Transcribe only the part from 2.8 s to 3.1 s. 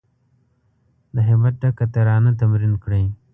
کړی